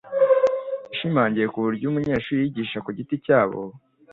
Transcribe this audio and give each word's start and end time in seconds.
ishimangiye 0.93 1.47
ku 1.53 1.57
buryo 1.65 1.85
umunyeshuri 1.87 2.39
wiyigisha 2.39 2.77
ku 2.85 2.89
giti 2.97 3.15
cyabo 3.25 3.59